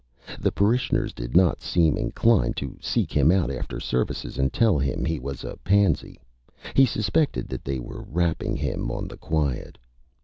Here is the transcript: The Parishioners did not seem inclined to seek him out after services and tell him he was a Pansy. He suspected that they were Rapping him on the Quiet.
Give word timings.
The 0.39 0.51
Parishioners 0.51 1.13
did 1.13 1.35
not 1.37 1.61
seem 1.61 1.95
inclined 1.95 2.57
to 2.57 2.75
seek 2.81 3.11
him 3.15 3.31
out 3.31 3.51
after 3.51 3.79
services 3.79 4.39
and 4.39 4.51
tell 4.51 4.79
him 4.79 5.05
he 5.05 5.19
was 5.19 5.43
a 5.43 5.57
Pansy. 5.57 6.19
He 6.73 6.87
suspected 6.87 7.47
that 7.49 7.63
they 7.63 7.77
were 7.77 8.01
Rapping 8.01 8.55
him 8.55 8.89
on 8.89 9.07
the 9.07 9.17
Quiet. 9.17 9.77